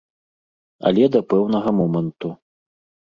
Але 0.89 1.03
да 1.15 1.21
пэўнага 1.33 1.69
моманту. 1.81 2.35